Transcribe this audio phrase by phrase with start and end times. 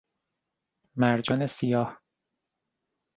[0.97, 2.01] مرجان سیاه